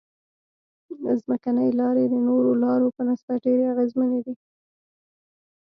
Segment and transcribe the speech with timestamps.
[1.21, 4.35] ځمکنۍ لارې د نورو لارو په نسبت ډېرې اغیزمنې دي